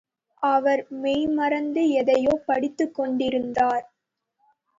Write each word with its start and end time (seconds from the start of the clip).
அவர் 0.43 0.81
மெய்மறந்து 1.01 1.89
எதையோ 1.91 2.41
படித்துக் 2.45 2.95
கொண்டிருந்தார். 2.95 3.85